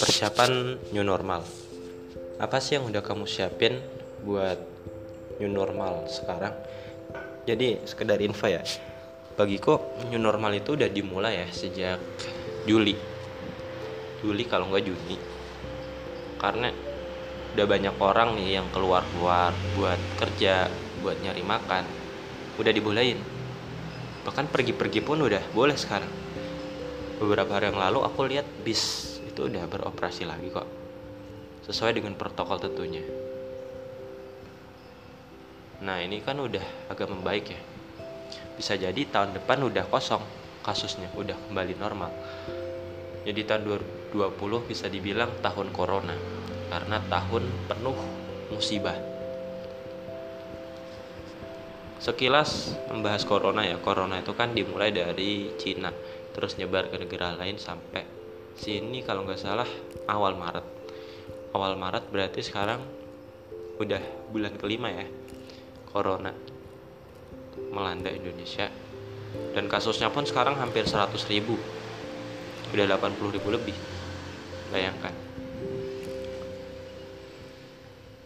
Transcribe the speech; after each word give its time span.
Persiapan 0.00 0.80
new 0.96 1.04
normal. 1.04 1.44
Apa 2.40 2.56
sih 2.56 2.80
yang 2.80 2.88
udah 2.88 3.04
kamu 3.04 3.28
siapin 3.28 3.76
buat 4.24 4.56
new 5.36 5.52
normal 5.52 6.08
sekarang? 6.08 6.56
Jadi 7.44 7.84
sekedar 7.84 8.16
info 8.24 8.48
ya. 8.48 8.64
Bagiku 9.36 9.76
new 10.08 10.16
normal 10.16 10.56
itu 10.56 10.72
udah 10.72 10.88
dimulai 10.88 11.44
ya 11.44 11.52
sejak 11.52 12.00
Juli. 12.64 12.96
Juli 14.24 14.44
kalau 14.48 14.72
nggak 14.72 14.88
Juni. 14.88 15.20
Karena 16.40 16.72
udah 17.52 17.66
banyak 17.68 17.92
orang 18.00 18.40
nih 18.40 18.56
yang 18.56 18.64
keluar-keluar 18.72 19.52
buat 19.76 20.00
kerja, 20.16 20.72
buat 21.04 21.20
nyari 21.20 21.44
makan. 21.44 21.84
Udah 22.56 22.72
dibolehin. 22.72 23.31
Bahkan 24.22 24.54
pergi-pergi 24.54 25.02
pun 25.02 25.18
udah 25.26 25.42
boleh 25.50 25.74
sekarang. 25.74 26.10
Beberapa 27.18 27.58
hari 27.58 27.70
yang 27.70 27.78
lalu 27.78 28.02
aku 28.06 28.26
lihat 28.26 28.46
bis 28.62 29.14
itu 29.26 29.46
udah 29.46 29.66
beroperasi 29.66 30.26
lagi 30.26 30.50
kok. 30.50 30.66
Sesuai 31.66 31.98
dengan 31.98 32.14
protokol 32.18 32.58
tentunya. 32.58 33.02
Nah, 35.82 35.98
ini 35.98 36.22
kan 36.22 36.38
udah 36.38 36.62
agak 36.90 37.10
membaik 37.10 37.50
ya. 37.50 37.60
Bisa 38.54 38.78
jadi 38.78 39.02
tahun 39.10 39.34
depan 39.34 39.66
udah 39.66 39.90
kosong 39.90 40.22
kasusnya, 40.62 41.10
udah 41.18 41.34
kembali 41.50 41.74
normal. 41.74 42.10
Jadi 43.26 43.42
tahun 43.46 43.62
2020 44.14 44.70
bisa 44.70 44.86
dibilang 44.86 45.30
tahun 45.42 45.74
corona 45.74 46.14
karena 46.70 47.02
tahun 47.10 47.44
penuh 47.66 47.98
musibah. 48.50 49.11
Sekilas 52.02 52.74
membahas 52.90 53.22
corona 53.22 53.62
ya, 53.62 53.78
corona 53.78 54.18
itu 54.18 54.34
kan 54.34 54.50
dimulai 54.50 54.90
dari 54.90 55.54
Cina, 55.54 55.94
terus 56.34 56.58
nyebar 56.58 56.90
ke 56.90 56.98
negara 56.98 57.38
lain 57.38 57.62
sampai 57.62 58.02
sini 58.58 59.06
kalau 59.06 59.22
nggak 59.22 59.38
salah 59.38 59.70
awal 60.10 60.34
Maret. 60.34 60.66
Awal 61.54 61.78
Maret 61.78 62.10
berarti 62.10 62.42
sekarang 62.42 62.82
udah 63.78 64.02
bulan 64.34 64.58
kelima 64.58 64.90
ya, 64.90 65.06
corona 65.94 66.34
melanda 67.70 68.10
Indonesia. 68.10 68.66
Dan 69.54 69.70
kasusnya 69.70 70.10
pun 70.10 70.26
sekarang 70.26 70.58
hampir 70.58 70.82
100 70.82 71.14
ribu 71.30 71.54
udah 72.74 72.98
80 72.98 73.30
ribu 73.30 73.48
lebih 73.54 73.78
bayangkan. 74.74 75.14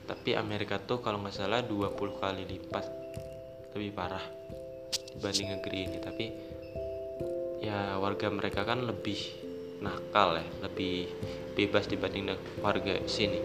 Tapi 0.08 0.32
Amerika 0.32 0.80
tuh 0.80 1.04
kalau 1.04 1.20
nggak 1.20 1.44
salah 1.44 1.60
20 1.60 1.92
kali 2.24 2.48
lipat 2.48 3.04
lebih 3.76 3.92
parah 3.92 4.24
dibanding 5.12 5.60
negeri 5.60 5.78
ini. 5.84 5.98
Tapi 6.00 6.26
ya 7.60 8.00
warga 8.00 8.32
mereka 8.32 8.64
kan 8.64 8.80
lebih 8.88 9.44
nakal 9.84 10.40
ya 10.40 10.46
lebih 10.64 11.12
bebas 11.52 11.84
dibanding 11.84 12.32
warga 12.64 13.04
sini. 13.04 13.44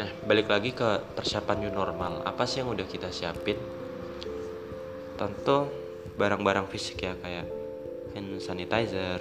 Nah 0.00 0.08
balik 0.24 0.48
lagi 0.48 0.72
ke 0.72 1.12
persiapan 1.12 1.68
new 1.68 1.72
normal. 1.72 2.24
Apa 2.24 2.48
sih 2.48 2.64
yang 2.64 2.72
udah 2.72 2.88
kita 2.88 3.12
siapin? 3.12 3.60
Tentu 5.20 5.68
barang-barang 6.16 6.66
fisik 6.72 7.04
ya 7.04 7.12
kayak 7.20 7.46
hand 8.16 8.40
sanitizer 8.40 9.20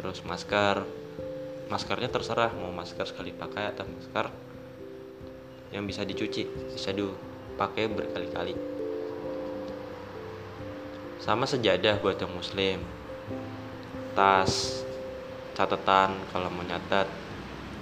terus 0.00 0.24
masker. 0.24 0.80
Maskernya 1.70 2.10
terserah 2.10 2.50
mau 2.58 2.74
masker 2.74 3.06
sekali 3.06 3.30
pakai 3.30 3.70
atau 3.70 3.86
masker 3.86 4.26
yang 5.70 5.86
bisa 5.86 6.02
dicuci 6.02 6.50
bisa 6.74 6.90
dipakai 7.60 7.92
berkali-kali. 7.92 8.56
Sama 11.20 11.44
sejadah 11.44 12.00
buat 12.00 12.16
yang 12.16 12.32
muslim. 12.32 12.80
Tas 14.16 14.80
catatan 15.52 16.16
kalau 16.32 16.48
mau 16.48 16.64
nyatet. 16.64 17.04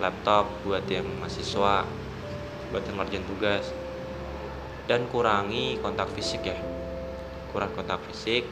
Laptop 0.02 0.50
buat 0.66 0.82
yang 0.90 1.06
mahasiswa 1.22 1.86
buat 2.74 2.82
yang 2.90 2.98
ngerjain 2.98 3.22
tugas. 3.30 3.70
Dan 4.90 5.06
kurangi 5.14 5.78
kontak 5.78 6.10
fisik 6.10 6.42
ya. 6.42 6.58
Kurang 7.54 7.70
kontak 7.78 8.02
fisik 8.10 8.50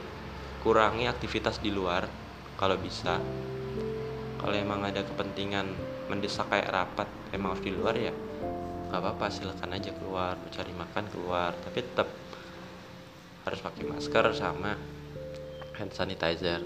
kurangi 0.62 1.10
aktivitas 1.10 1.58
di 1.58 1.74
luar 1.74 2.06
kalau 2.54 2.78
bisa. 2.78 3.18
Kalau 4.38 4.54
emang 4.54 4.86
ada 4.86 5.02
kepentingan 5.02 5.74
mendesak 6.06 6.46
kayak 6.54 6.70
rapat 6.70 7.10
emang 7.34 7.58
harus 7.58 7.66
di 7.66 7.74
luar 7.74 7.98
ya 7.98 8.14
nggak 8.86 9.00
apa-apa 9.02 9.26
silakan 9.28 9.74
aja 9.74 9.90
keluar 9.94 10.38
mencari 10.38 10.72
makan 10.72 11.04
keluar. 11.10 11.50
Tapi 11.58 11.78
tetap 11.82 12.08
harus 13.46 13.60
pakai 13.62 13.84
masker 13.86 14.24
sama 14.34 14.74
hand 15.78 15.92
sanitizer. 15.92 16.62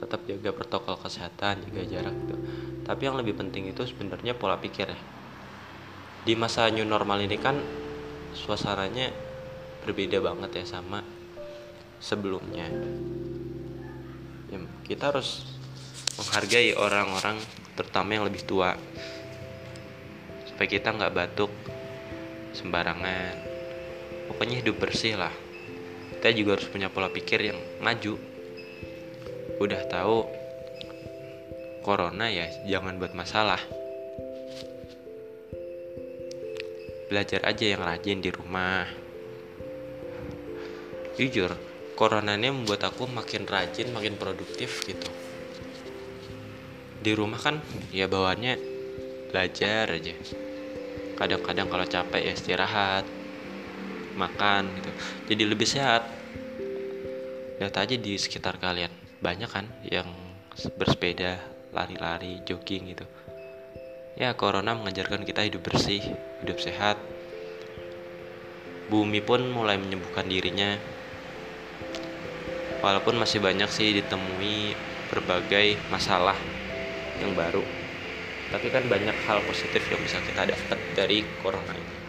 Tetap 0.00 0.26
jaga 0.28 0.50
protokol 0.52 1.00
kesehatan 1.00 1.64
jaga 1.70 1.82
jarak 1.88 2.14
gitu. 2.14 2.36
Tapi 2.84 3.02
yang 3.04 3.16
lebih 3.16 3.34
penting 3.36 3.72
itu 3.72 3.84
sebenarnya 3.88 4.36
pola 4.36 4.60
pikir 4.60 4.92
ya. 4.92 5.00
Di 6.24 6.32
masa 6.36 6.68
new 6.72 6.84
normal 6.84 7.20
ini 7.24 7.36
kan 7.36 7.56
suasananya 8.32 9.12
berbeda 9.84 10.20
banget 10.24 10.64
ya 10.64 10.80
sama 10.80 11.04
sebelumnya. 12.00 12.68
Ya, 14.48 14.58
kita 14.88 15.12
harus 15.12 15.44
menghargai 16.20 16.76
orang-orang 16.76 17.40
terutama 17.74 18.14
yang 18.14 18.24
lebih 18.24 18.46
tua 18.46 18.78
supaya 20.54 20.70
kita 20.70 20.94
nggak 20.94 21.10
batuk 21.18 21.50
sembarangan. 22.54 23.34
Pokoknya 24.30 24.62
hidup 24.62 24.78
bersih 24.78 25.18
lah. 25.18 25.34
Kita 26.14 26.30
juga 26.30 26.54
harus 26.54 26.70
punya 26.70 26.86
pola 26.94 27.10
pikir 27.10 27.42
yang 27.42 27.58
maju. 27.82 28.14
Udah 29.58 29.82
tahu 29.90 30.30
corona 31.82 32.30
ya 32.30 32.46
jangan 32.70 33.02
buat 33.02 33.18
masalah. 33.18 33.58
Belajar 37.10 37.42
aja 37.50 37.74
yang 37.74 37.82
rajin 37.82 38.22
di 38.22 38.30
rumah. 38.30 38.86
Jujur 41.18 41.50
corona 41.98 42.38
ini 42.38 42.54
membuat 42.54 42.86
aku 42.86 43.10
makin 43.10 43.42
rajin 43.42 43.90
makin 43.90 44.14
produktif 44.14 44.86
gitu. 44.86 45.10
Di 47.02 47.10
rumah 47.10 47.42
kan 47.42 47.58
ya 47.90 48.06
bawaannya 48.06 48.73
belajar 49.34 49.90
aja. 49.90 50.14
Kadang-kadang 51.18 51.66
kalau 51.66 51.82
capek 51.82 52.22
ya 52.22 52.32
istirahat 52.38 53.02
makan 54.14 54.70
gitu. 54.78 54.90
Jadi 55.34 55.42
lebih 55.42 55.66
sehat. 55.66 56.06
Lihat 57.58 57.74
aja 57.74 57.98
di 57.98 58.14
sekitar 58.14 58.62
kalian. 58.62 58.94
Banyak 59.18 59.50
kan 59.50 59.66
yang 59.82 60.06
bersepeda 60.78 61.42
lari-lari 61.74 62.46
jogging 62.46 62.94
gitu. 62.94 63.02
Ya 64.14 64.30
corona 64.38 64.78
mengajarkan 64.78 65.26
kita 65.26 65.42
hidup 65.42 65.66
bersih 65.66 65.98
hidup 66.46 66.62
sehat. 66.62 66.94
Bumi 68.86 69.18
pun 69.18 69.42
mulai 69.50 69.74
menyembuhkan 69.82 70.30
dirinya. 70.30 70.78
Walaupun 72.78 73.18
masih 73.18 73.42
banyak 73.42 73.66
sih 73.66 73.98
ditemui 73.98 74.78
berbagai 75.10 75.74
masalah 75.90 76.38
yang 77.18 77.34
baru 77.34 77.83
tapi 78.54 78.70
kan 78.70 78.86
banyak 78.86 79.18
hal 79.26 79.42
positif 79.42 79.82
yang 79.90 79.98
bisa 79.98 80.22
kita 80.22 80.46
dapat 80.46 80.78
dari 80.94 81.26
corona 81.42 81.74
ini 81.74 82.03